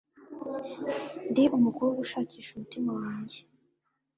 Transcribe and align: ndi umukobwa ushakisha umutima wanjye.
ndi 1.29 1.43
umukobwa 1.57 1.97
ushakisha 2.05 2.49
umutima 2.53 2.91
wanjye. 3.01 3.39